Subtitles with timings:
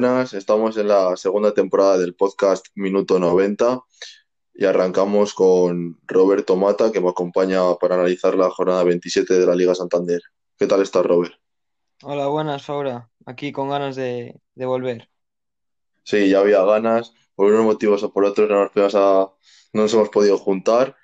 [0.00, 0.32] buenas.
[0.32, 3.80] Estamos en la segunda temporada del podcast Minuto 90
[4.54, 9.56] y arrancamos con Roberto Mata, que me acompaña para analizar la jornada 27 de la
[9.56, 10.20] Liga Santander.
[10.56, 11.32] ¿Qué tal estás, Robert?
[12.04, 13.10] Hola, buenas, Faura.
[13.26, 15.08] Aquí con ganas de, de volver.
[16.04, 17.12] Sí, ya había ganas.
[17.34, 19.32] Por unos motivos o por otros no nos, a-
[19.72, 20.94] no nos hemos podido juntar,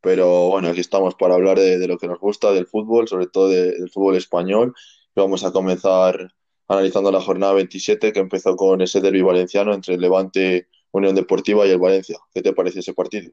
[0.00, 3.26] pero bueno, aquí estamos para hablar de, de lo que nos gusta, del fútbol, sobre
[3.26, 4.74] todo de- del fútbol español.
[5.16, 6.32] Y vamos a comenzar
[6.68, 11.66] analizando la jornada 27 que empezó con ese derbi valenciano entre el Levante, Unión Deportiva
[11.66, 12.18] y el Valencia.
[12.34, 13.32] ¿Qué te parece ese partido?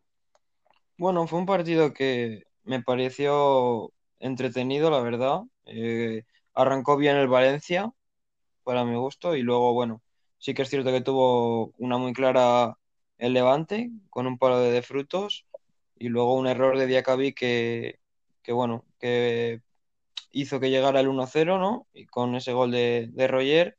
[0.98, 5.42] Bueno, fue un partido que me pareció entretenido, la verdad.
[5.66, 6.24] Eh,
[6.54, 7.92] arrancó bien el Valencia,
[8.64, 10.04] para mi gusto, y luego, bueno,
[10.40, 12.78] sí que es cierto que tuvo una muy clara
[13.18, 15.48] el Levante, con un palo de, de frutos,
[15.98, 18.00] y luego un error de Diacabí que,
[18.44, 19.62] que, bueno, que
[20.32, 21.88] hizo que llegara el 1-0, ¿no?
[21.94, 23.78] Y con ese gol de, de Roger.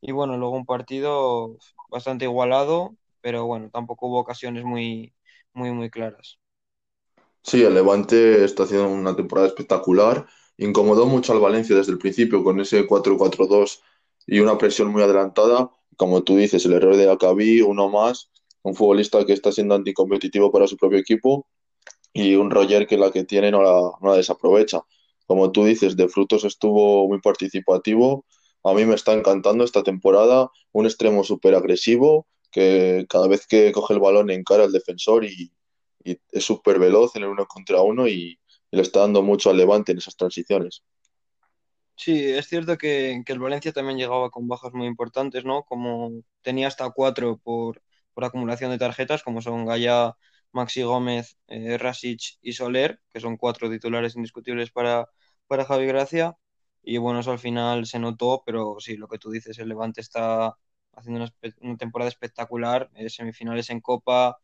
[0.00, 1.56] Y bueno, luego un partido
[1.90, 5.14] bastante igualado, pero bueno, tampoco hubo ocasiones muy,
[5.52, 6.38] muy, muy claras.
[7.42, 10.26] Sí, el Levante está haciendo una temporada espectacular.
[10.58, 13.80] Incomodó mucho al Valencia desde el principio con ese 4-4-2
[14.26, 15.70] y una presión muy adelantada.
[15.96, 18.30] Como tú dices, el error de Acabí, uno más,
[18.62, 21.46] un futbolista que está siendo anticompetitivo para su propio equipo
[22.12, 24.82] y un Roger que la que tiene no la, no la desaprovecha.
[25.28, 28.24] Como tú dices, de Frutos estuvo muy participativo.
[28.64, 30.50] A mí me está encantando esta temporada.
[30.72, 35.52] Un extremo súper agresivo que cada vez que coge el balón encara al defensor y,
[36.02, 38.40] es súper veloz en el uno contra uno y,
[38.70, 40.82] le está dando mucho al Levante en esas transiciones.
[41.94, 45.64] Sí, es cierto que, el Valencia también llegaba con bajas muy importantes, ¿no?
[45.64, 47.82] Como tenía hasta cuatro por,
[48.14, 50.16] por acumulación de tarjetas, como son Gaya,
[50.52, 55.08] Maxi Gómez, eh, Rasic y Soler, que son cuatro titulares indiscutibles para,
[55.48, 56.36] para Javi Gracia.
[56.82, 60.00] Y bueno, eso al final se notó, pero sí, lo que tú dices, el Levante
[60.00, 60.56] está
[60.94, 61.28] haciendo
[61.60, 64.38] una, temporada espectacular, eh, semifinales en Copa,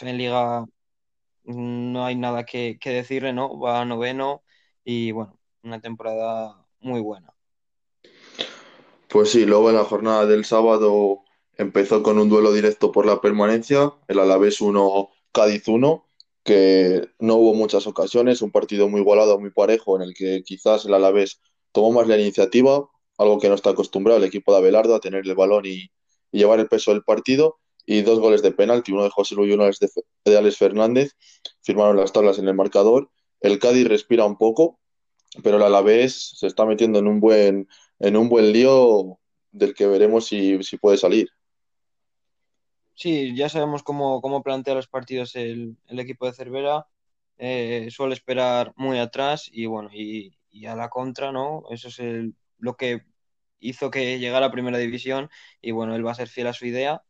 [0.00, 0.64] en Liga
[1.44, 3.58] no hay nada que, que decirle, ¿no?
[3.58, 4.42] Va a noveno
[4.82, 7.34] y bueno, una temporada muy buena.
[9.08, 11.22] Pues sí, luego en la jornada del sábado
[11.56, 16.06] empezó con un duelo directo por la permanencia, el Alavés uno Cádiz uno
[16.44, 20.84] que no hubo muchas ocasiones, un partido muy igualado, muy parejo, en el que quizás
[20.84, 21.40] el Alavés
[21.72, 22.88] tomó más la iniciativa,
[23.18, 25.90] algo que no está acostumbrado el equipo de Abelardo a tener el balón y,
[26.34, 29.54] llevar el peso del partido, y dos goles de penalti, uno de José Luis y
[29.54, 29.68] uno
[30.24, 31.12] de Alex Fernández,
[31.62, 33.10] firmaron las tablas en el marcador.
[33.40, 34.80] El Cádiz respira un poco,
[35.42, 37.68] pero el Alavés se está metiendo en un buen,
[38.00, 39.18] en un buen lío
[39.52, 41.28] del que veremos si, si puede salir.
[42.94, 46.86] Sí, ya sabemos cómo, cómo plantea los partidos el, el equipo de Cervera.
[47.38, 51.64] Eh, suele esperar muy atrás y bueno, y, y a la contra, ¿no?
[51.70, 53.02] Eso es el- lo que
[53.58, 55.28] hizo que llegara a Primera División
[55.60, 57.02] y bueno, él va a ser fiel a su idea.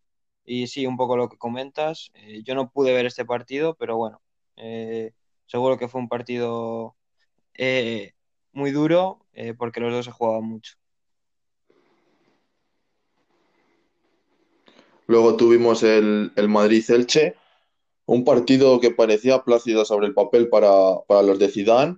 [0.46, 2.10] Y sí, un poco lo que comentas.
[2.14, 4.22] Eh, yo no pude ver este partido, pero bueno,
[4.56, 5.12] eh,
[5.46, 6.96] seguro que fue un partido
[7.54, 8.14] eh,
[8.52, 10.74] muy duro eh, porque los dos se jugaban mucho.
[15.06, 17.34] Luego tuvimos el, el Madrid-Elche,
[18.06, 20.70] un partido que parecía plácido sobre el papel para,
[21.06, 21.96] para los de Zidane,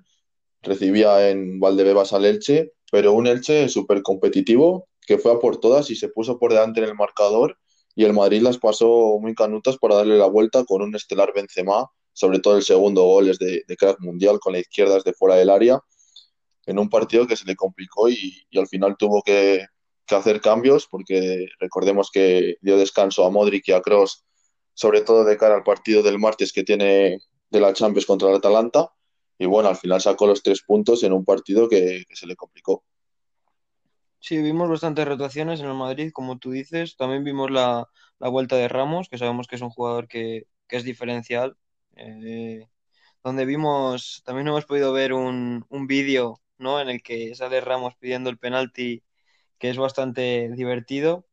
[0.62, 5.90] recibía en Valdebebas al Elche, pero un Elche súper competitivo que fue a por todas
[5.90, 7.58] y se puso por delante en el marcador
[7.94, 11.86] y el Madrid las pasó muy canutas para darle la vuelta con un estelar Benzema,
[12.12, 15.36] sobre todo el segundo gol es de, de crack mundial con la izquierda desde fuera
[15.36, 15.80] del área,
[16.66, 19.64] en un partido que se le complicó y, y al final tuvo que,
[20.06, 24.24] que hacer cambios porque recordemos que dio descanso a Modric y a Kroos,
[24.74, 27.18] sobre todo de cara al partido del martes que tiene
[27.50, 28.90] de la Champions contra el Atalanta
[29.38, 32.36] y bueno, al final sacó los tres puntos en un partido que, que se le
[32.36, 32.84] complicó.
[34.18, 36.96] Sí, vimos bastantes rotaciones en el Madrid, como tú dices.
[36.96, 37.86] También vimos la,
[38.18, 41.56] la vuelta de Ramos, que sabemos que es un jugador que, que es diferencial.
[41.96, 42.66] Eh,
[43.22, 46.80] donde vimos, también hemos podido ver un, un vídeo, ¿no?
[46.80, 49.02] En el que sale Ramos pidiendo el penalti,
[49.58, 51.26] que es bastante divertido.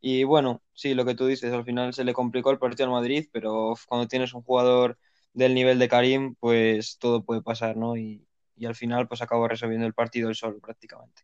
[0.00, 2.92] Y bueno, sí, lo que tú dices, al final se le complicó el partido al
[2.92, 4.98] Madrid, pero cuando tienes un jugador
[5.32, 7.96] del nivel de Karim, pues todo puede pasar, ¿no?
[7.96, 11.22] Y, y al final, pues acabó resolviendo el partido él solo prácticamente.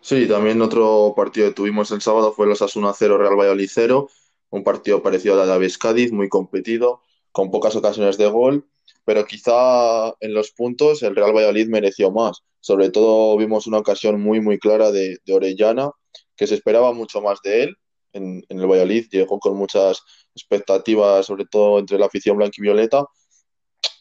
[0.00, 4.08] Sí, también otro partido que tuvimos el sábado fue los Asuna cero Real Valladolid cero
[4.50, 7.02] un partido parecido al Alavés Cádiz, muy competido,
[7.32, 8.68] con pocas ocasiones de gol,
[9.04, 12.42] pero quizá en los puntos el Real Valladolid mereció más.
[12.60, 15.90] Sobre todo vimos una ocasión muy, muy clara de, de Orellana,
[16.36, 17.76] que se esperaba mucho más de él
[18.12, 20.02] en, en el Valladolid, llegó con muchas
[20.34, 23.04] expectativas, sobre todo entre la afición blanquivioleta,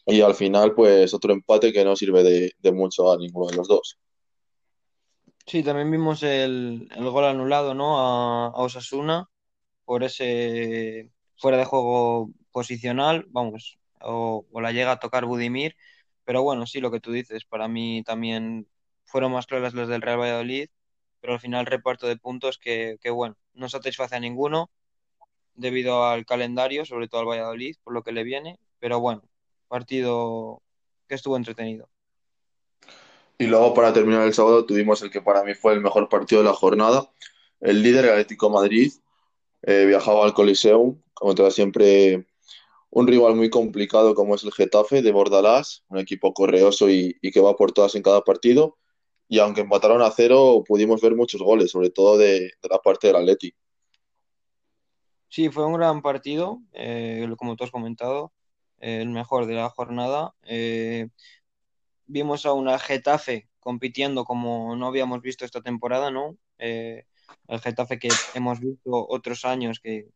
[0.05, 3.57] y al final, pues otro empate que no sirve de, de mucho a ninguno de
[3.57, 3.97] los dos.
[5.45, 7.99] Sí, también vimos el, el gol anulado, ¿no?
[7.99, 9.27] A, a Osasuna
[9.85, 15.75] por ese fuera de juego posicional, vamos, o, o la llega a tocar Budimir,
[16.25, 18.67] pero bueno, sí, lo que tú dices, para mí también
[19.05, 20.69] fueron más claras las del Real Valladolid,
[21.19, 24.69] pero al final reparto de puntos que, que bueno, no satisface a ninguno
[25.55, 29.23] debido al calendario, sobre todo al Valladolid, por lo que le viene, pero bueno,
[29.67, 30.61] partido
[31.07, 31.89] que estuvo entretenido.
[33.37, 36.41] Y luego para terminar el sábado tuvimos el que para mí fue el mejor partido
[36.41, 37.09] de la jornada.
[37.61, 38.91] El líder, el Atlético Madrid,
[39.63, 42.27] eh, viajaba al Coliseum contra siempre
[42.91, 47.39] un rival muy complicado como es el Getafe de Bordalás, un equipo correoso y, que
[47.39, 48.77] va por todas en cada partido.
[49.27, 53.17] Y aunque empataron a cero, pudimos ver muchos goles, sobre todo de, la parte del
[53.17, 53.53] Atleti.
[55.27, 58.33] Sí, fue un gran partido, eh, como tú has comentado,
[58.79, 60.33] eh, el mejor de la jornada.
[60.43, 61.09] Eh,
[62.07, 66.35] vimos a una Getafe compitiendo como no habíamos visto esta temporada, ¿no?
[66.57, 67.05] Eh,
[67.47, 70.09] el Getafe que hemos visto otros años que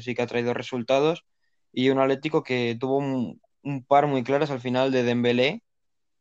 [0.00, 1.24] sí que ha traído resultados
[1.72, 3.40] y un Atlético que tuvo un,
[3.86, 5.62] par muy claras al final de Dembélé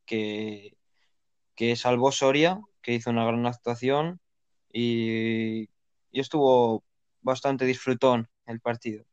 [0.06, 0.78] que,
[1.56, 4.20] que salvó Soria, que hizo una gran actuación
[4.72, 5.64] y,
[6.12, 6.84] y estuvo
[7.22, 9.06] bastante disfrutón el partido.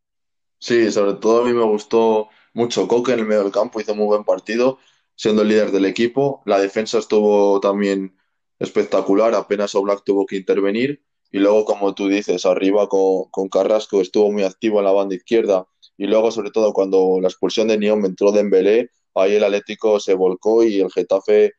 [0.58, 3.94] Sí, sobre todo a mí me gustó mucho Coque en el medio del campo, hizo
[3.94, 4.78] muy buen partido,
[5.14, 6.42] siendo el líder del equipo.
[6.44, 8.16] La defensa estuvo también
[8.58, 11.04] espectacular, apenas Oblak tuvo que intervenir.
[11.30, 15.14] Y luego, como tú dices, arriba con, con Carrasco estuvo muy activo en la banda
[15.14, 15.66] izquierda.
[15.98, 20.14] Y luego, sobre todo, cuando la expulsión de Niom entró Dembélé, ahí el Atlético se
[20.14, 21.52] volcó y el Getafe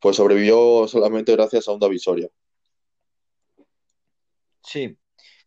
[0.00, 2.28] pues sobrevivió solamente gracias a un David Soria.
[4.62, 4.96] Sí,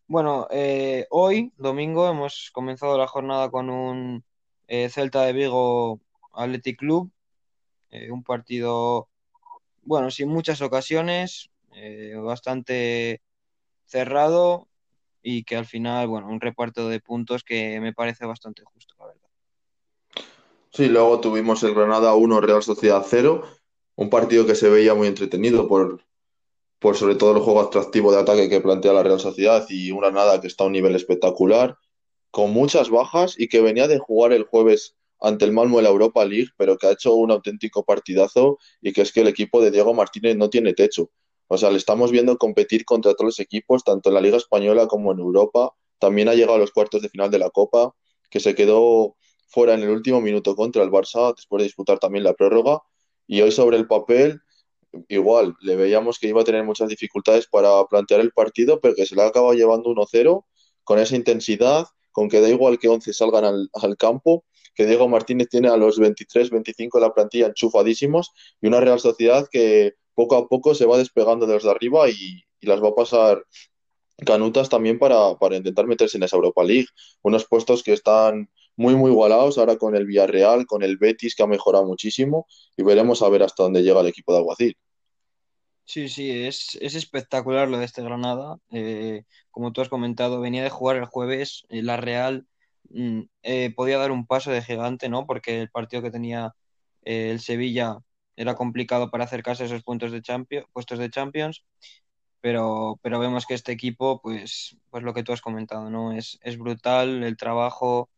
[0.07, 4.23] bueno, eh, hoy, domingo, hemos comenzado la jornada con un
[4.67, 5.99] eh, Celta de Vigo
[6.33, 7.11] Athletic Club,
[7.91, 9.09] eh, un partido,
[9.83, 13.21] bueno, sin muchas ocasiones, eh, bastante
[13.85, 14.67] cerrado
[15.21, 19.07] y que al final, bueno, un reparto de puntos que me parece bastante justo, la
[19.07, 19.21] verdad.
[20.71, 23.43] Sí, luego tuvimos el Granada uno Real Sociedad cero
[23.95, 26.03] un partido que se veía muy entretenido por,
[26.79, 29.99] por sobre todo el juego atractivo de ataque que plantea la Real Sociedad y un
[29.99, 31.77] Granada que está a un nivel espectacular,
[32.31, 35.91] con muchas bajas y que venía de jugar el jueves ante el Malmo en la
[35.91, 39.61] Europa League, pero que ha hecho un auténtico partidazo y que es que el equipo
[39.61, 41.11] de Diego Martínez no tiene techo.
[41.53, 44.87] O sea, le estamos viendo competir contra todos los equipos, tanto en la Liga Española
[44.87, 45.73] como en Europa.
[45.99, 47.93] También ha llegado a los cuartos de final de la Copa,
[48.29, 49.17] que se quedó
[49.49, 52.79] fuera en el último minuto contra el Barça, después de disputar también la prórroga.
[53.27, 54.39] Y hoy sobre el papel
[55.09, 59.05] igual, le veíamos que iba a tener muchas dificultades para plantear el partido, pero que
[59.05, 60.45] se le ha acabado llevando 1-0
[60.85, 65.09] con esa intensidad, con que da igual que 11 salgan al, al, campo, que Diego
[65.09, 68.31] Martínez tiene a los 23, 25 de la plantilla enchufadísimos
[68.61, 72.09] y una Real Sociedad que poco a poco se va despegando de los de arriba
[72.09, 73.43] y, las va a pasar
[74.23, 76.85] canutas también para, para, intentar meterse en esa Europa League.
[77.23, 81.43] Unos puestos que están muy, muy igualados ahora con el Villarreal, con el Betis, que
[81.43, 82.45] ha mejorado muchísimo,
[82.77, 84.77] y veremos a ver hasta dónde llega el equipo de Alguacil.
[85.85, 88.57] Sí, sí, es, es espectacular lo de este Granada.
[88.71, 92.47] Eh, como tú has comentado, venía de jugar el jueves, eh, la Real
[92.89, 95.25] mm, eh, podía dar un paso de gigante, ¿no?
[95.25, 96.55] Porque el partido que tenía
[97.01, 97.97] el Sevilla
[98.41, 101.63] era complicado para acercarse a esos puntos de champion, puestos de Champions
[102.41, 106.11] pero, pero vemos que este equipo, pues, pues lo que tú has comentado, ¿no?
[106.11, 108.09] Es, es brutal el trabajo,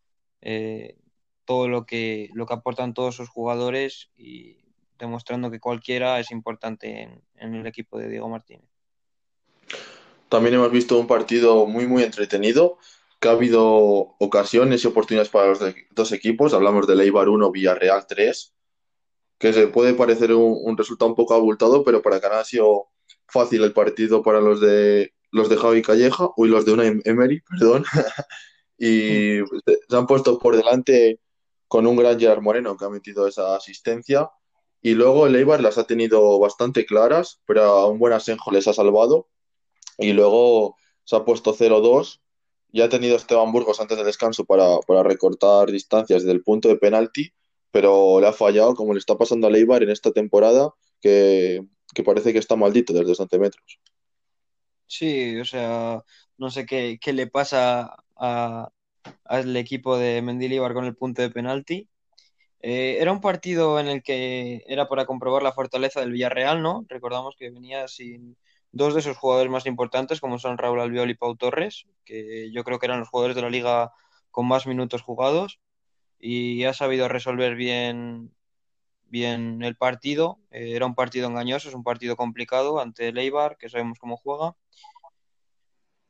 [0.42, 0.96] eh,
[1.46, 4.58] todo lo que, lo que aportan todos sus jugadores y
[4.98, 8.70] demostrando que cualquiera es importante en, el equipo de Diego Martínez.
[10.30, 12.78] También hemos visto un partido muy, muy entretenido,
[13.20, 15.60] que ha habido ocasiones y oportunidades para los
[15.92, 16.54] dos equipos.
[16.54, 18.53] Hablamos de Eibar 1, Villarreal 3,
[19.38, 22.88] que se puede parecer un, resultado un poco abultado, pero para Canal ha sido
[23.28, 27.42] fácil el partido para los de los de Javi Calleja, uy, los de una Emery,
[27.42, 27.84] perdón,
[28.78, 29.40] y
[29.90, 31.20] se han puesto por delante
[31.68, 34.30] con un gran Gerard Moreno que ha metido esa asistencia.
[34.80, 38.68] Y luego el Eibar las ha tenido bastante claras, pero a un buen Asenjo les
[38.68, 39.28] ha salvado.
[39.98, 42.22] Y luego se ha puesto 0-2.
[42.74, 46.68] Ya ha tenido Esteban Burgos antes del descanso para, para recortar distancias desde el punto
[46.68, 47.34] de penalti,
[47.74, 50.70] pero le ha fallado, como le está pasando al Eibar en esta temporada,
[51.02, 53.80] que que parece que está maldito desde 11 metros.
[54.88, 56.04] Sí, o sea,
[56.38, 58.70] no sé qué, qué le pasa a,
[59.26, 61.90] al equipo de Mendilibar con el punto de penalti.
[62.60, 66.86] Eh, era un partido en el que era para comprobar la fortaleza del Villarreal, ¿no?
[66.88, 68.38] Recordamos que venía sin
[68.72, 72.64] dos de sus jugadores más importantes, como son Raúl Albiol y Pau Torres, que yo
[72.64, 73.92] creo que eran los jugadores de la liga
[74.32, 75.60] con más minutos jugados,
[76.26, 78.32] y ha sabido resolver bien
[79.08, 80.40] bien el partido.
[80.52, 84.16] Eh, era un partido engañoso, es un partido complicado ante el Eibar, que sabemos cómo
[84.16, 84.56] juega.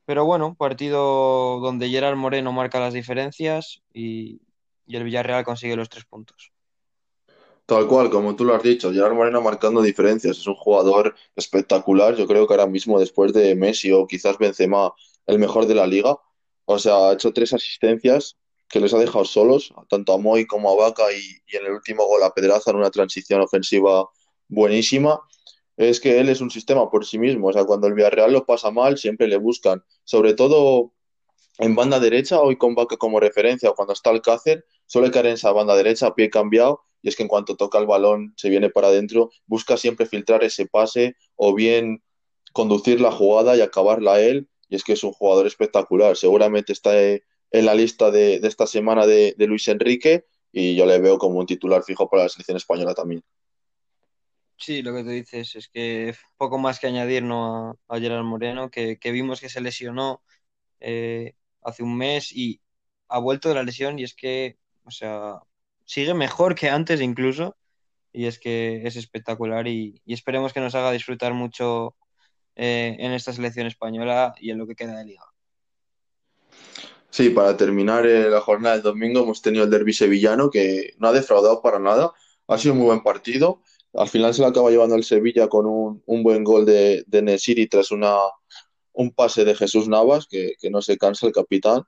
[0.05, 4.39] Pero bueno, partido donde Gerard Moreno marca las diferencias y,
[4.85, 6.51] y el Villarreal consigue los tres puntos.
[7.65, 12.15] Tal cual, como tú lo has dicho, Gerard Moreno marcando diferencias, es un jugador espectacular,
[12.15, 14.93] yo creo que ahora mismo después de Messi o quizás Benzema,
[15.25, 16.17] el mejor de la liga,
[16.65, 18.37] o sea, ha hecho tres asistencias
[18.73, 22.07] que les ha dejado solos, tanto a Moy como a Vaca y, en el último
[22.07, 24.09] gol a Pedraza en una transición ofensiva
[24.47, 25.21] buenísima.
[25.77, 28.47] Es que él es un sistema por sí mismo, o sea, cuando el Villarreal lo
[28.47, 30.91] pasa mal, siempre le buscan, sobre todo
[31.59, 35.51] en banda derecha, hoy con Vaca como referencia, cuando está Alcácer, suele caer en esa
[35.51, 38.71] banda derecha a pie cambiado, y es que en cuanto toca el balón, se viene
[38.71, 42.01] para adentro, busca siempre filtrar ese pase o bien
[42.53, 46.17] conducir la jugada y acabarla él, y es que es un jugador espectacular.
[46.17, 47.23] Seguramente está eh,
[47.53, 51.45] en la lista de, esta semana de, Luis Enrique, y yo le veo como un
[51.45, 53.23] titular fijo para la selección española también.
[54.57, 57.79] Sí, lo que tú dices es que poco más que añadir ¿no?
[57.87, 60.23] a, Gerard Moreno, que, vimos que se lesionó
[60.79, 62.59] eh, hace un mes y
[63.07, 65.39] ha vuelto de la lesión y es que, o sea,
[65.85, 67.55] sigue mejor que antes incluso
[68.11, 71.95] y es que es espectacular y, y esperemos que nos haga disfrutar mucho
[72.55, 75.25] eh, en esta selección española y en lo que queda de liga.
[77.13, 81.09] Sí, para terminar eh, la jornada del domingo hemos tenido el derbi sevillano que no
[81.09, 82.11] ha defraudado para nada.
[82.47, 83.61] Ha sido un muy buen partido.
[83.93, 87.21] Al final se lo acaba llevando el Sevilla con un, un buen gol de, de
[87.21, 88.15] Nesiri tras una,
[88.93, 91.83] un pase de Jesús Navas, que, que no se cansa el capitán.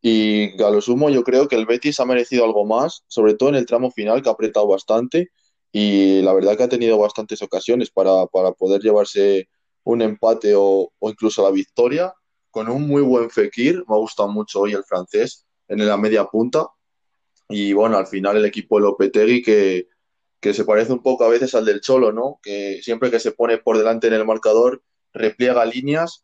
[0.00, 3.48] Y a lo sumo yo creo que el Betis ha merecido algo más, sobre todo
[3.48, 5.30] en el tramo final que ha apretado bastante
[5.72, 9.48] y la verdad que ha tenido bastantes ocasiones para, para poder llevarse
[9.82, 12.14] un empate o, o incluso la victoria
[12.52, 16.26] con un muy buen Fekir, me ha gustado mucho hoy el francés en la media
[16.26, 16.68] punta
[17.48, 19.88] y bueno, al final el equipo de Lopetegui que,
[20.38, 22.38] que se parece un poco a veces al del Cholo, ¿no?
[22.42, 24.82] Que siempre que se pone por delante en el marcador
[25.12, 26.22] repliega líneas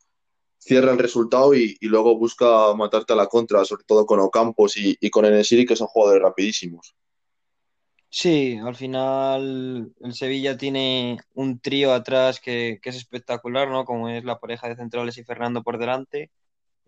[0.59, 4.97] cierra el resultado y, luego busca matarte a la contra, sobre todo con Ocampos y,
[5.01, 6.95] y con Enesiri, que son jugadores rapidísimos.
[8.11, 13.85] Sí, al final el Sevilla tiene un trío atrás que, es espectacular, ¿no?
[13.85, 16.31] Como es la pareja de centrales y Fernando por delante.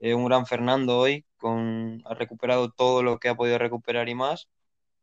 [0.01, 4.15] Eh, un gran Fernando hoy, con, ha recuperado todo lo que ha podido recuperar y
[4.15, 4.49] más.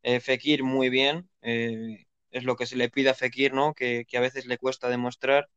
[0.04, 3.74] Eh, Fekir muy bien, eh, es lo que se le pide a Fekir, ¿no?
[3.74, 5.50] Que, que, a veces le cuesta demostrar,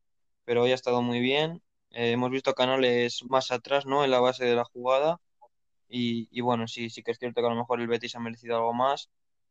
[0.45, 1.63] pero hoy ha estado muy bien.
[1.91, 4.05] Eh, hemos visto Canales más atrás, ¿no?
[4.05, 5.21] En la base de la jugada.
[5.89, 8.21] Y, y, bueno, sí, sí que es cierto que a lo mejor el Betis ha
[8.21, 9.11] merecido algo más,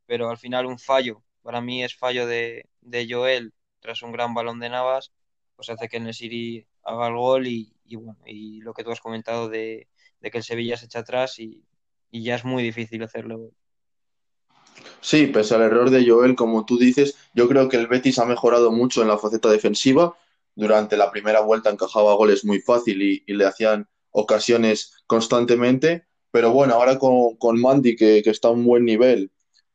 [0.10, 4.34] pero al final un fallo, para mí es fallo de, de Joel tras un gran
[4.34, 5.12] balón de Navas,
[5.56, 8.90] pues hace que el Nesiri haga el gol y, y, bueno, y lo que tú
[8.90, 9.88] has comentado de,
[10.20, 11.64] de que el Sevilla se echa atrás y,
[12.10, 13.52] y ya es muy difícil hacerlo.
[15.00, 18.26] Sí, pese al error de Joel, como tú dices, yo creo que el Betis ha
[18.26, 20.18] mejorado mucho en la faceta defensiva.
[20.56, 26.08] Durante la primera vuelta encajaba goles muy fácil y, y le hacían ocasiones constantemente.
[26.32, 29.32] Pero bueno, ahora con, con Mandy, que, que, está a un buen nivel,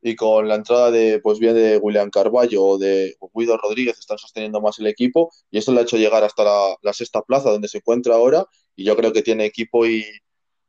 [0.07, 4.19] y con la entrada de, pues bien, de William Carballo o de Guido Rodríguez, están
[4.19, 5.33] sosteniendo más el equipo.
[5.51, 8.45] Y esto le ha hecho llegar hasta la, la sexta plaza, donde se encuentra ahora.
[8.77, 10.05] Y yo creo que tiene equipo y,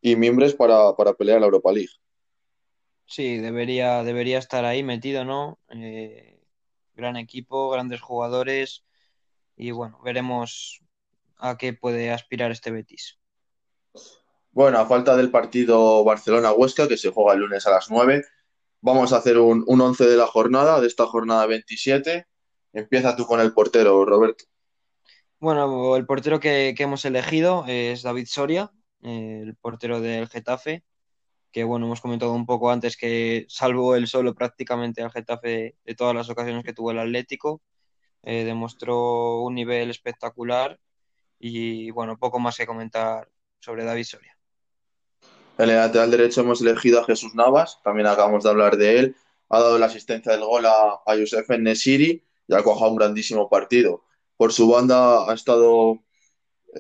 [0.01, 1.91] y miembros para, para pelear en la Europa League.
[3.05, 5.59] Sí, debería, debería estar ahí metido, ¿no?
[5.69, 6.39] Eh,
[6.95, 8.85] gran equipo, grandes jugadores
[9.57, 10.81] y bueno, veremos
[11.37, 13.19] a qué puede aspirar este Betis.
[14.51, 18.23] Bueno, a falta del partido Barcelona-Huesca, que se juega el lunes a las 9,
[18.85, 22.27] vamos a hacer un, un once de la jornada, de esta jornada 27.
[22.71, 24.45] Empieza tú con el portero, Roberto.
[25.39, 30.83] Bueno, el portero que, hemos elegido es David Soria, el portero del Getafe
[31.51, 35.75] que bueno, hemos comentado un poco antes que salvo él solo prácticamente al Getafe de,
[35.85, 37.61] de todas las ocasiones que tuvo el Atlético,
[38.23, 40.77] eh, demostró un nivel espectacular
[41.39, 44.34] y bueno, poco más que comentar sobre David Soria.
[45.57, 49.15] En el lateral derecho hemos elegido a Jesús Navas, también acabamos de hablar de él,
[49.49, 53.49] ha dado la asistencia del gol a, a Youssef Nesiri y ha cojado un grandísimo
[53.49, 54.03] partido.
[54.37, 55.99] Por su banda ha estado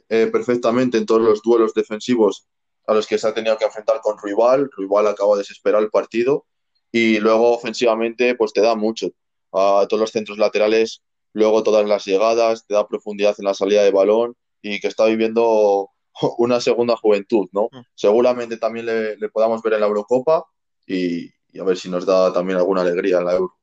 [0.09, 2.47] eh, perfectamente en todos los duelos defensivos
[2.87, 4.69] a los que se ha tenido que enfrentar con Rival.
[4.75, 6.45] Rival acaba de desesperar el partido
[6.91, 9.11] y luego ofensivamente pues te da mucho.
[9.53, 11.01] A todos los centros laterales,
[11.33, 15.05] luego todas las llegadas, te da profundidad en la salida de balón y que está
[15.05, 15.91] viviendo
[16.37, 17.69] una segunda juventud, ¿no?
[17.71, 17.81] Mm.
[17.93, 20.45] Seguramente también le, le, podamos ver en la Eurocopa
[20.85, 23.55] y, y, a ver si nos da también alguna alegría en la Euro.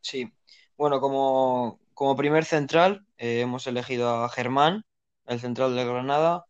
[0.00, 0.30] Sí,
[0.76, 4.84] bueno, como, como primer central eh, hemos elegido a Germán,
[5.26, 6.44] el central de Granada,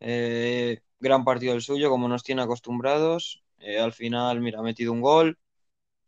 [0.00, 3.44] eh, gran partido el suyo, como nos tiene acostumbrados.
[3.58, 5.38] Eh, al final, mira, ha metido un gol.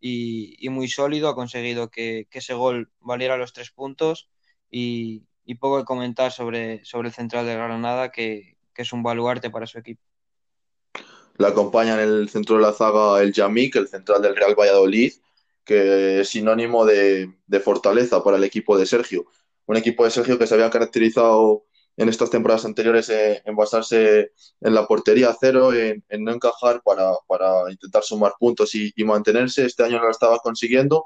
[0.00, 4.30] y, muy sólido, ha conseguido que, ese gol valiera los tres puntos
[4.70, 9.48] y, poco que comentar sobre, sobre el central de Granada, que, que es un baluarte
[9.50, 10.02] para su equipo.
[11.38, 15.12] La acompaña en el centro de la zaga el Yamik, el central del Real Valladolid,
[15.64, 19.26] que es sinónimo de, de, fortaleza para el equipo de Sergio.
[19.66, 21.64] Un equipo de Sergio que se había caracterizado
[21.96, 27.12] en estas temporadas anteriores en basarse en la portería cero, en, en no encajar para,
[27.26, 29.64] para, intentar sumar puntos y, y, mantenerse.
[29.64, 31.04] Este año no lo estaba consiguiendo,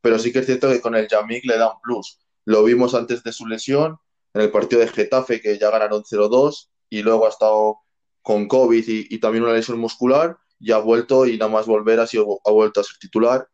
[0.00, 2.18] pero sí que es cierto que con el Yamik le da un plus.
[2.48, 3.98] Lo vimos antes de su lesión,
[4.32, 7.80] en el partido de Getafe, que ya ganaron 0-2, y luego ha estado
[8.22, 12.06] con COVID y, también una lesión muscular, y ha vuelto y nada más volver ha,
[12.06, 13.46] sido, ha vuelto a ser titular.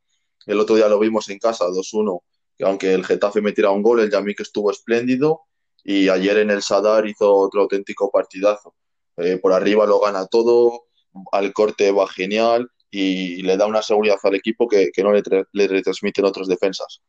[0.46, 2.20] El otro día lo vimos en casa, 2-1,
[2.56, 5.40] que aunque el Getafe metiera un gol, el Yamik estuvo espléndido
[5.82, 8.76] y ayer en el Sadar hizo otro auténtico partidazo.
[9.16, 10.84] Eh, por arriba lo gana todo,
[11.32, 15.24] al corte va genial y, le da una seguridad al equipo que, que no le,
[15.50, 17.02] le, retransmiten otros defensas.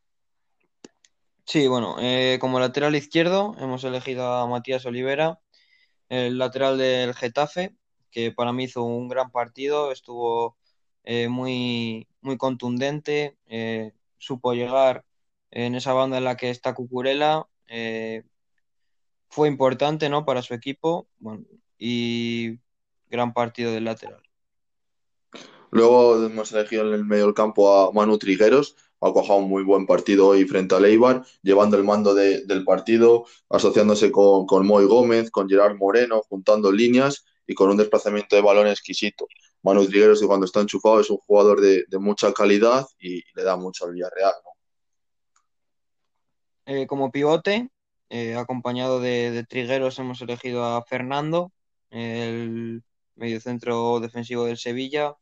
[1.45, 5.39] Sí, bueno, eh, como lateral izquierdo hemos elegido a Matías Olivera,
[6.09, 7.75] el lateral del Getafe,
[8.09, 10.57] que para mí hizo un gran partido, estuvo
[11.03, 15.05] eh, muy, muy contundente, eh, supo llegar
[15.51, 17.45] en esa banda en la que está Cucurella,
[19.29, 20.25] fue importante ¿no?
[20.25, 21.45] para su equipo bueno,
[21.77, 22.59] y
[23.07, 24.23] gran partido del lateral.
[25.71, 29.63] Luego hemos elegido en el medio del campo a Manu Trigueros, ha cojado un muy
[29.63, 34.65] buen partido hoy frente a Leibar, llevando el mando de, del partido, asociándose con, con
[34.65, 39.27] Moy Gómez, con Gerard Moreno, juntando líneas y con un desplazamiento de balón exquisito.
[39.61, 43.43] Manu Trigueros, que cuando está enchufado, es un jugador de, de mucha calidad y le
[43.43, 44.33] da mucho al Villarreal.
[46.67, 47.69] Eh, como pivote,
[48.09, 51.51] eh, acompañado de, de, Trigueros, hemos elegido a Fernando,
[51.89, 52.83] el
[53.15, 55.15] mediocentro defensivo del Sevilla.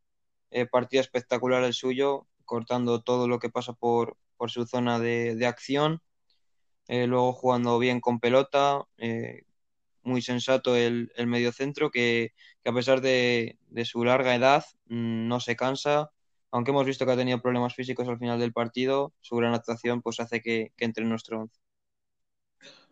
[0.51, 5.35] Eh, partido espectacular el suyo, cortando todo lo que pasa por, por su zona de,
[5.35, 6.01] de acción.
[6.87, 9.43] Eh, luego jugando bien con pelota, eh,
[10.01, 15.27] muy sensato el, el mediocentro que, que, a pesar de, de su larga edad mmm,
[15.27, 16.11] no se cansa.
[16.51, 20.01] Aunque hemos visto que ha tenido problemas físicos al final del partido, su gran actuación
[20.01, 21.59] pues hace que, que entre en nuestro once.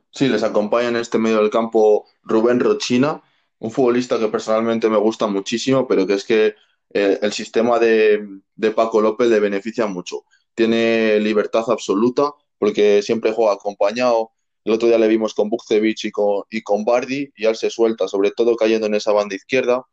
[0.10, 3.22] Sí, les acompaña en este medio del campo Rubén Rochina,
[3.60, 6.56] un futbolista que personalmente me gusta muchísimo, pero que es que
[6.94, 10.26] el sistema de, de, Paco López le beneficia mucho.
[10.56, 14.32] Tiene libertad absoluta porque siempre juega acompañado.
[14.64, 17.70] El otro día le vimos con Bukcevic y con, y con Bardi y él se
[17.70, 19.86] suelta, sobre todo cayendo en esa banda izquierda,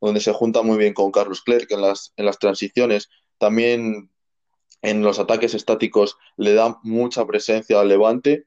[0.00, 3.08] donde se junta muy bien con Carlos Clerc en las, en las transiciones.
[3.38, 4.10] También
[4.82, 8.46] en los ataques estáticos le da mucha presencia al levante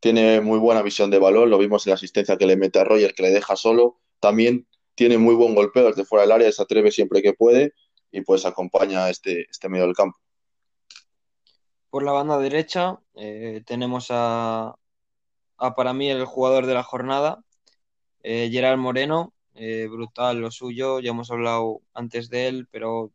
[0.00, 2.84] tiene muy buena visión de balón, lo vimos en la asistencia que le mete a
[2.84, 6.62] Roger, que le deja solo, también tiene muy buen golpeo desde fuera del área, se
[6.62, 7.74] atreve siempre que puede
[8.10, 10.18] y pues acompaña a este, este medio del campo.
[11.90, 14.74] Por la banda derecha eh, tenemos a,
[15.58, 17.44] a, para mí, el jugador de la jornada,
[18.22, 23.12] eh, Gerard Moreno, eh, brutal lo suyo, ya hemos hablado antes de él, pero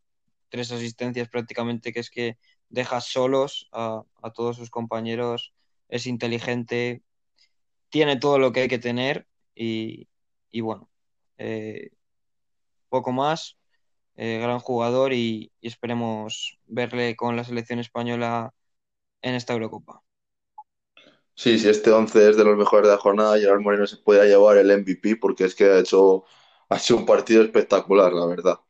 [0.48, 5.52] tres asistencias prácticamente que es que deja solos a, todos sus compañeros
[5.88, 7.02] es inteligente,
[7.90, 10.06] tiene todo lo que hay que tener y
[10.60, 10.91] bueno,
[11.42, 11.90] eh,
[12.88, 13.56] poco más,
[14.16, 18.54] eh, gran jugador y, esperemos verle con la selección española
[19.22, 20.02] en esta Eurocopa.
[21.34, 24.28] Sí, si este 11 es de los mejores de la jornada, Gerard Moreno se puede
[24.28, 26.24] llevar el MVP porque es que ha hecho,
[26.68, 28.60] ha hecho un partido espectacular, la verdad.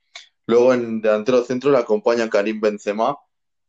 [0.46, 3.16] Luego en delantero centro le acompaña Karim Benzema,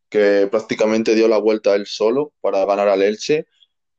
[0.09, 3.47] que prácticamente dio la vuelta él solo para ganar al Elche.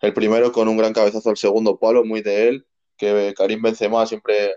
[0.01, 4.07] El primero con un gran cabezazo al segundo palo, muy de él, que Karim Benzema
[4.07, 4.57] siempre,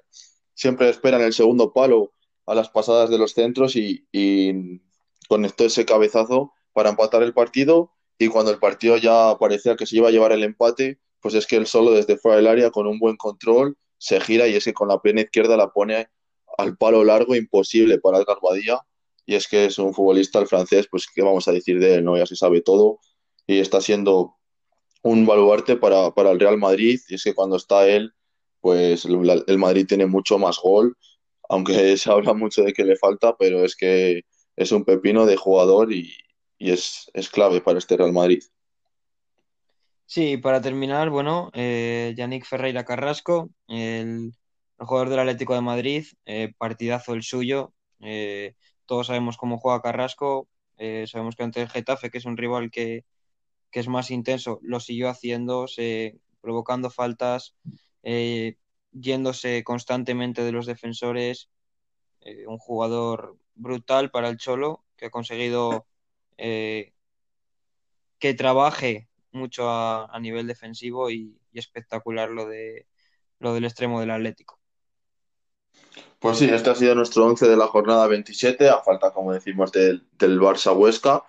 [0.58, 2.12] siempre espera en el segundo palo
[2.48, 4.82] a las pasadas de los centros y, y
[5.30, 7.92] conectó ese cabezazo para empatar el partido.
[8.18, 11.46] Y cuando el partido ya parecía que se iba a llevar el empate, pues es
[11.46, 14.66] que él solo desde fuera del área con un buen control se gira y es
[14.66, 16.08] que con la pierna izquierda la pone
[16.58, 18.80] al palo largo imposible para Edgar Badía.
[19.28, 22.04] Y es que es un futbolista el francés, pues qué vamos a decir de él,
[22.04, 22.18] ¿no?
[22.18, 23.00] Ya se sabe todo.
[23.46, 24.38] Y está siendo
[25.04, 27.00] un baluarte para, para el Real Madrid.
[27.10, 28.14] Y es que cuando está él,
[28.62, 30.96] pues el, Madrid tiene mucho más gol,
[31.50, 34.24] aunque se habla mucho de que le falta, pero es que
[34.56, 36.14] es un pepino de jugador y,
[36.58, 38.44] y es, es, clave para este Real Madrid.
[40.06, 44.32] Sí, para terminar, bueno, eh, Yannick Ferreira Carrasco, el,
[44.80, 49.82] el, jugador del Atlético de Madrid, eh, partidazo el suyo, eh, todos sabemos cómo juega
[49.82, 53.04] Carrasco, eh, sabemos que ante el Getafe, que es un rival que,
[53.72, 57.56] que es más intenso, lo siguió haciendo, se, provocando faltas,
[58.04, 58.56] eh,
[58.92, 61.50] yéndose constantemente de los defensores,
[62.22, 65.86] eh, un jugador brutal para el Cholo, que ha conseguido
[66.38, 66.94] eh,
[68.20, 72.88] que trabaje mucho a, nivel defensivo y, y espectacular lo, de,
[73.40, 74.60] lo del extremo del Atlético.
[76.20, 79.72] Pues sí, este ha sido nuestro 11 de la jornada 27, a falta, como decimos,
[79.72, 81.24] del, del Barça Huesca.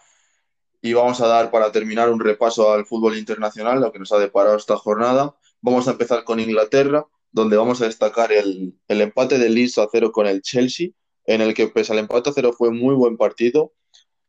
[0.81, 4.19] Y vamos a dar para terminar un repaso al fútbol internacional, lo que nos ha
[4.19, 5.37] deparado esta jornada.
[5.61, 9.89] Vamos a empezar con Inglaterra, donde vamos a destacar el, el empate de Leeds a
[9.91, 10.91] cero con el Chelsea,
[11.25, 13.73] en el que pese al empate a cero fue muy buen partido.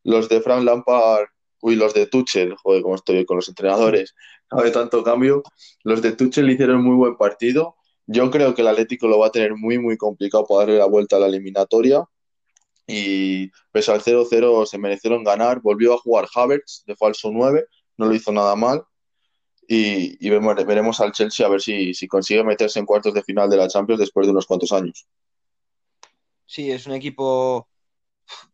[0.04, 1.28] Los de Frank Lampard,
[1.62, 4.16] uy, los de Tuchel, joder, como estoy con los entrenadores,
[4.52, 5.44] no hay tanto cambio.
[5.84, 7.76] Los de Tuchel hicieron muy buen partido.
[8.08, 10.86] Yo creo que el Atlético lo va a tener muy, muy complicado para darle la
[10.86, 12.04] vuelta a la eliminatoria
[12.88, 15.62] y pese al 0-0 se merecieron ganar.
[15.62, 17.66] Volvió a jugar Havertz de falso 9,
[17.98, 18.84] no lo hizo nada mal.
[19.72, 23.52] Y, y veremos al Chelsea a ver si, si consigue meterse en cuartos de final
[23.52, 25.08] de la Champions después de unos cuantos años.
[26.48, 27.70] Sí, es un equipo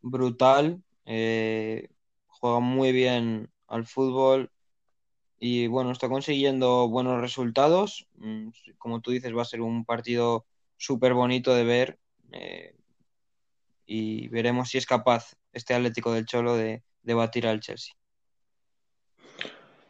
[0.01, 1.89] brutal, eh,
[2.27, 4.51] juega muy bien al fútbol
[5.39, 8.07] y bueno, está consiguiendo buenos resultados.
[8.15, 10.45] Mm, Como tú dices, va a ser un partido
[10.77, 11.99] súper bonito de ver
[12.33, 12.75] eh,
[13.85, 17.95] y veremos si es capaz este Atlético del Cholo de, de batir al Chelsea.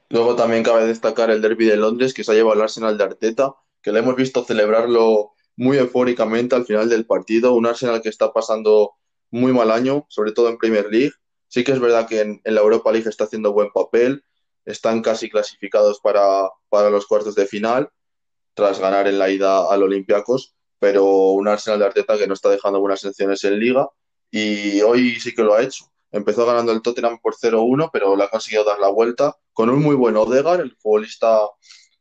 [0.09, 3.03] Luego también cabe destacar el Derby de Londres que se ha llevado el Arsenal de
[3.03, 7.53] Arteta, que le hemos visto celebrarlo muy eufóricamente al final del partido.
[7.53, 8.93] Un Arsenal que está pasando
[9.31, 11.13] muy mal año, sobre todo en Premier League.
[11.47, 14.23] Sí que es verdad que en, en la Europa League está haciendo buen papel,
[14.65, 17.89] están casi clasificados para, para los cuartos de final,
[18.53, 22.49] tras ganar en la ida al Olympiacos, pero un Arsenal de Arteta que no está
[22.49, 23.89] dejando buenas sensaciones en Liga
[24.31, 25.85] y hoy sí que lo ha hecho.
[26.11, 29.81] Empezó ganando el Tottenham por 0-1, pero le ha conseguido dar la vuelta con un
[29.81, 31.39] muy buen Odegaard, el futbolista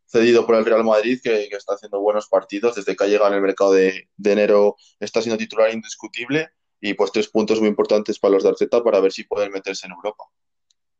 [0.06, 2.74] cedido por el Real Madrid, que, está haciendo buenos partidos.
[2.74, 7.12] Desde que ha llegado en el mercado de, enero está siendo titular indiscutible y pues
[7.12, 10.24] tres puntos muy importantes para los de Arteta para ver si pueden meterse en Europa.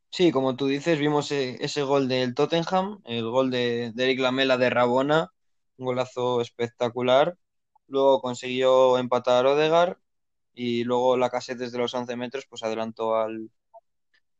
[0.09, 4.57] Sí, como tú dices, vimos eh, ese gol del Tottenham, el gol de, Eric Lamela
[4.57, 5.33] de Rabona,
[5.75, 7.37] un golazo espectacular.
[7.87, 9.97] Luego consiguió empatar a Odegaard
[10.53, 13.49] y luego la desde los 11 metros pues adelantó al,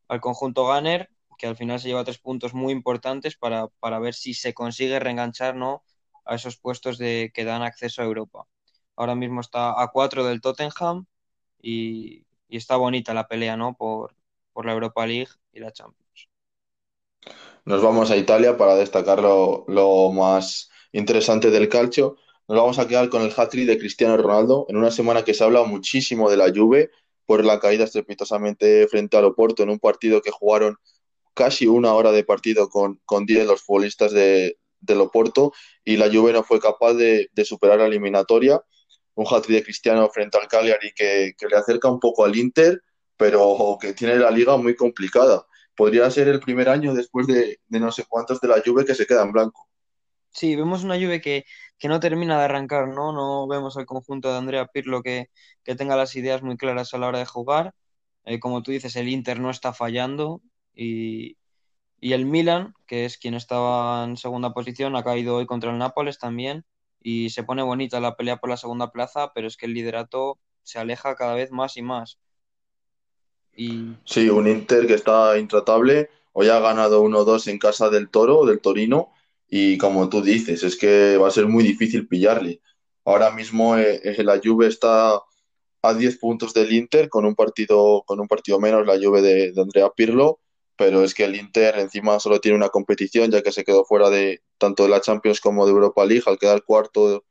[0.07, 4.13] al conjunto Gunner, que al final se lleva tres puntos muy importantes para, para ver
[4.13, 5.83] si se consigue reenganchar, ¿no?
[6.25, 8.47] a esos puestos de, que dan acceso a Europa.
[8.95, 11.05] Ahora mismo está a 4 del Tottenham
[11.61, 13.75] y, y está bonita la pelea ¿no?
[13.75, 14.15] por,
[14.53, 16.29] por la Europa League y la Champions.
[17.65, 22.17] Nos vamos a Italia para destacar lo, lo más interesante del calcio.
[22.47, 25.43] Nos vamos a quedar con el hat-trick de Cristiano Ronaldo en una semana que se
[25.43, 26.91] ha hablado muchísimo de la Juve
[27.25, 30.77] por la caída estrepitosamente frente al Oporto en un partido que jugaron
[31.35, 35.53] casi una hora de partido con, con 10 de los futbolistas de, del Oporto
[35.85, 38.61] y la Juve no fue capaz de, de superar la eliminatoria.
[39.15, 42.81] Un hat-trick de Cristiano frente al Cagliari que, que le acerca un poco al Inter,
[43.17, 45.45] pero que tiene la liga muy complicada.
[45.75, 48.95] Podría ser el primer año después de, de no sé cuántos de la Juve que
[48.95, 49.69] se queda en blanco.
[50.31, 51.45] Sí, vemos una Juve que,
[51.77, 53.13] que no termina de arrancar, ¿no?
[53.13, 55.29] No vemos al conjunto de Andrea Pirlo que,
[55.63, 57.73] que tenga las ideas muy claras a la hora de jugar.
[58.25, 60.41] Eh, como tú dices, el Inter no está fallando
[60.75, 61.37] y,
[62.01, 66.19] el Milan, que es quien estaba en segunda posición, ha caído hoy contra el Nápoles
[66.19, 66.65] también
[67.01, 70.39] y se pone bonita la pelea por la segunda plaza, pero es que el liderato
[70.63, 72.19] se aleja cada vez más y más.
[74.03, 76.09] Sí, un Inter que está intratable.
[76.33, 79.11] Hoy ha ganado 1-2 en casa del Toro, del Torino,
[79.47, 82.61] y como tú dices, es que va a ser muy difícil pillarle.
[83.05, 85.21] Ahora mismo eh, eh, la Juve está
[85.81, 89.51] a 10 puntos del Inter con un partido, con un partido menos la Juve de,
[89.51, 90.39] de Andrea Pirlo,
[90.77, 94.09] pero es que el Inter encima solo tiene una competición ya que se quedó fuera
[94.09, 97.25] de tanto de la Champions como de Europa League al quedar cuarto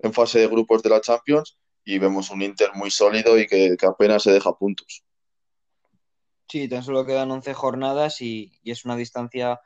[0.00, 3.76] en fase de grupos de la Champions y vemos un Inter muy sólido y que,
[3.78, 5.04] que apenas se deja puntos.
[6.48, 9.60] sí, tan solo quedan 11 jornadas y, y es una distancia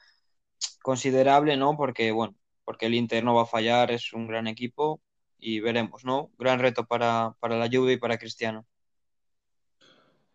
[0.82, 1.76] considerable, ¿no?
[1.76, 5.02] Porque, bueno, porque el Inter no va a fallar, es un gran equipo
[5.38, 6.32] y veremos, ¿no?
[6.38, 8.66] Gran reto para, para la Juve y para Cristiano.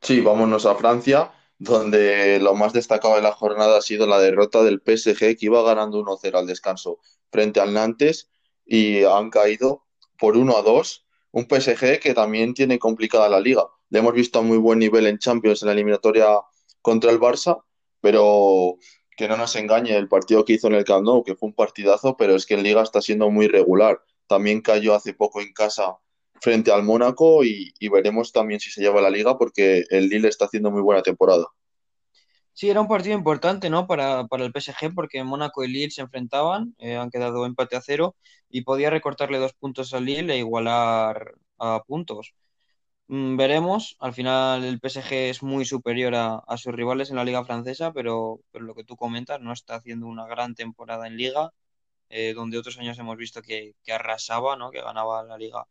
[0.01, 4.63] Sí, vámonos a Francia, donde lo más destacado de la jornada ha sido la derrota
[4.63, 6.99] del PSG, que iba ganando 1-0 al descanso
[7.31, 8.29] frente al Nantes
[8.65, 9.85] y han caído
[10.17, 11.05] por 1-2.
[11.31, 13.65] Un PSG que también tiene complicada la liga.
[13.89, 16.27] Le hemos visto a muy buen nivel en Champions en la eliminatoria
[16.81, 17.63] contra el Barça,
[18.01, 18.77] pero
[19.17, 21.55] que no nos engañe el partido que hizo en el Camp Nou, que fue un
[21.55, 24.01] partidazo, pero es que en liga está siendo muy regular.
[24.27, 25.97] También cayó hace poco en casa
[26.45, 30.45] frente al Mónaco y, veremos también si se lleva la liga porque el Lille está
[30.45, 31.47] haciendo muy buena temporada.
[32.53, 33.87] Sí, era un partido importante, ¿no?
[33.87, 37.81] Para, para el PSG, porque Mónaco y Lille se enfrentaban, eh, han quedado empate a
[37.81, 38.15] cero
[38.47, 42.35] y podía recortarle dos puntos al Lille e igualar a puntos.
[43.07, 43.97] Mm, veremos.
[43.99, 47.91] Al final el PSG es muy superior a, a sus rivales en la liga francesa,
[47.91, 51.51] pero, pero lo que tú comentas, no está haciendo una gran temporada en liga,
[52.09, 54.69] eh, donde otros años hemos visto que, que arrasaba, ¿no?
[54.71, 55.65] Que ganaba la liga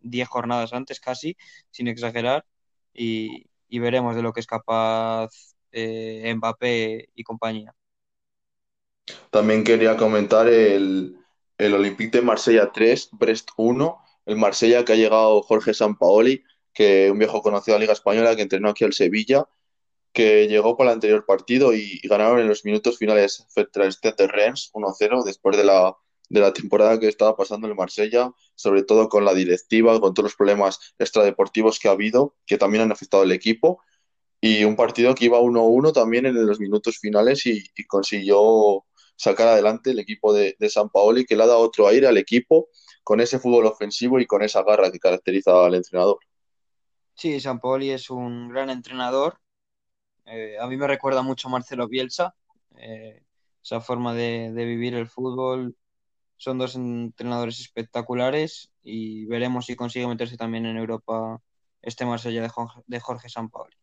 [0.00, 1.36] 10 jornadas antes casi,
[1.70, 2.44] sin exagerar,
[2.92, 5.30] y, y veremos de lo que es capaz
[5.72, 7.74] eh, Mbappé y compañía.
[9.30, 11.16] También quería comentar el,
[11.56, 17.10] el Olympique de Marsella 3, Brest uno el Marsella que ha llegado Jorge Sampaoli, que
[17.10, 19.48] un viejo conocido de la Liga Española que entrenó aquí al Sevilla,
[20.12, 23.80] que llegó para el anterior partido y, ganaron en los minutos finales frente
[24.18, 25.96] de Reims 1-0 después de la,
[26.28, 30.14] de la temporada que estaba pasando en el Marsella, sobre todo con la directiva, con
[30.14, 33.80] todos los problemas extradeportivos que ha habido, que también han afectado al equipo
[34.40, 38.84] y un partido que iba 1-1 también en los minutos finales y, consiguió
[39.16, 42.68] sacar adelante el equipo de, San Paoli, que le ha dado otro aire al equipo
[43.02, 46.18] con ese fútbol ofensivo y con esa garra que caracteriza al entrenador.
[47.14, 49.40] Sí, Sampaoli es un gran entrenador.
[50.24, 52.36] Eh, a mí me recuerda mucho a Marcelo Bielsa,
[52.76, 53.24] eh,
[53.60, 55.74] esa forma de vivir el fútbol.
[56.38, 61.42] Son dos entrenadores espectaculares y veremos si consigue meterse también en Europa
[61.82, 63.74] este Marsella de Jorge, de Jorge Sampaoli.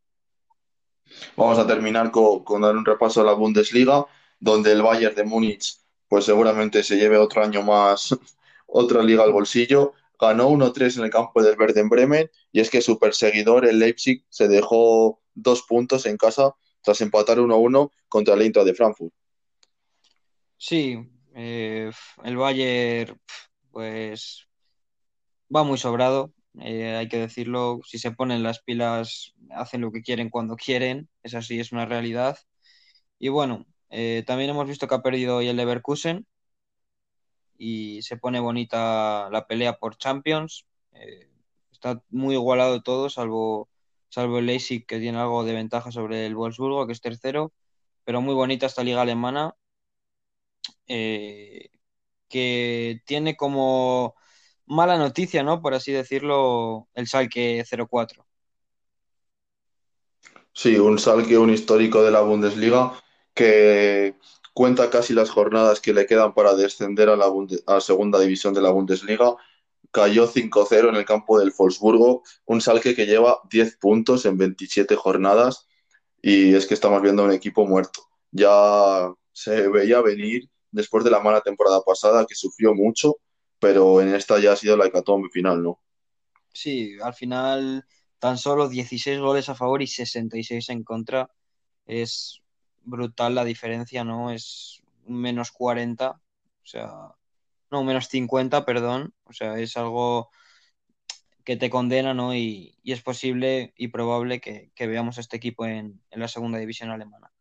[1.35, 4.05] Vamos a terminar con, con dar un repaso a la Bundesliga,
[4.39, 8.17] donde el Bayern de Múnich pues seguramente se lleve otro año más
[8.67, 9.93] otra liga al bolsillo.
[10.17, 13.79] Ganó 1-3 en el campo del Verde en Bremen y es que su perseguidor, el
[13.79, 19.13] Leipzig, se dejó dos puntos en casa tras empatar 1-1 contra el Eintracht de Frankfurt.
[20.57, 20.97] Sí,
[21.35, 21.91] eh,
[22.23, 23.19] el Bayern
[23.71, 24.47] pues
[25.53, 27.81] va muy sobrado, eh, hay que decirlo.
[27.85, 31.85] Si se ponen las pilas, hacen lo que quieren cuando quieren, es así, es una
[31.85, 32.37] realidad.
[33.19, 36.25] Y bueno, eh, también hemos visto que ha perdido hoy el Leverkusen
[37.57, 40.65] y se pone bonita la pelea por Champions.
[41.71, 43.69] Está muy igualado todo, salvo,
[44.09, 47.53] salvo el Leipzig, que tiene algo de ventaja sobre el Wolfsburgo, que es tercero,
[48.05, 49.55] pero muy bonita esta liga alemana,
[50.87, 51.69] eh,
[52.29, 54.15] que tiene como
[54.65, 55.61] mala noticia, ¿no?
[55.61, 58.25] Por así decirlo, el Schalke 04.
[60.53, 62.93] Sí, un Schalke, un histórico de la Bundesliga
[63.33, 64.15] que
[64.53, 68.71] cuenta casi las jornadas que le quedan para descender a la, segunda división de la
[68.71, 69.35] Bundesliga.
[69.91, 74.95] Cayó 5-0 en el campo del Wolfsburgo, un Schalke que lleva 10 puntos en 27
[74.95, 75.67] jornadas
[76.21, 78.01] y es que estamos viendo un equipo muerto.
[78.31, 83.17] Ya se veía venir después de la mala temporada pasada que sufrió mucho,
[83.59, 85.81] pero en esta ya ha sido la hecatombe final, ¿no?
[86.53, 87.85] Sí, al final
[88.19, 91.31] tan solo 16 goles a favor y 66 en contra.
[91.85, 92.41] Es
[92.83, 94.31] brutal la diferencia, ¿no?
[94.31, 96.91] Es menos 40, o sea,
[97.71, 99.13] no, menos 50, perdón.
[99.23, 100.29] O sea, es algo
[101.43, 102.35] que te condena, ¿no?
[102.35, 106.91] Y, es posible y probable que, que veamos a este equipo en la segunda división
[106.91, 107.34] alemana.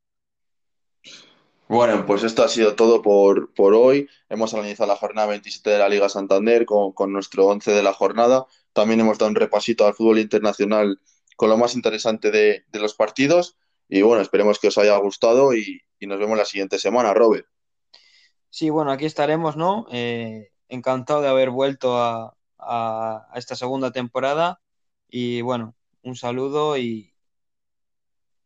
[1.68, 4.08] Bueno, pues esto ha sido todo por, por hoy.
[4.28, 7.94] Hemos analizado la jornada 27 de la Liga Santander con, con nuestro 11 de la
[7.94, 8.46] jornada.
[8.72, 11.00] También hemos dado un repasito al fútbol internacional
[11.36, 13.56] con lo más interesante de, de los partidos.
[13.88, 17.46] Y bueno, esperemos que os haya gustado y, y nos vemos la siguiente semana, Robert.
[18.50, 19.86] Sí, bueno, aquí estaremos, ¿no?
[19.90, 24.60] Eh, encantado de haber vuelto a, a, a esta segunda temporada
[25.08, 27.14] y bueno, un saludo y,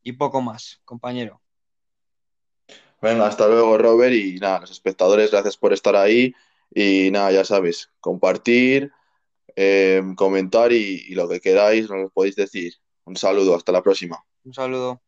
[0.03, 1.43] y poco más, compañero.
[3.01, 4.15] Venga, hasta luego, Robert.
[4.15, 6.35] Y nada, los espectadores, gracias por estar ahí.
[6.75, 8.93] Y nada, ya sabéis, compartir,
[9.57, 12.75] eh, comentar y, y lo que queráis, nos lo podéis decir.
[13.05, 14.25] Un saludo, hasta la próxima.
[14.45, 15.01] Un saludo.